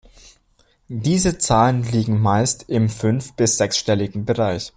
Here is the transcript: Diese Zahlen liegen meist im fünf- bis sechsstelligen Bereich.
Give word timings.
Diese 1.03 1.37
Zahlen 1.37 1.83
liegen 1.83 2.19
meist 2.23 2.67
im 2.69 2.89
fünf- 2.89 3.33
bis 3.33 3.57
sechsstelligen 3.57 4.25
Bereich. 4.25 4.69